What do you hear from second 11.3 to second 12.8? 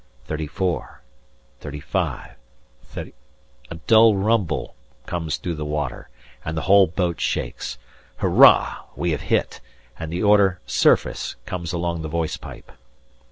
comes along the voice pipe.